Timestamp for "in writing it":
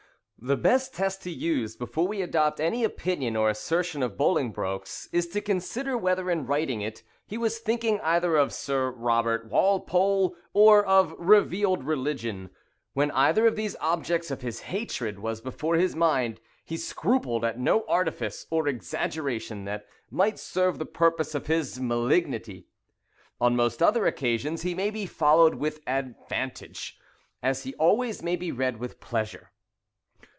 6.31-7.03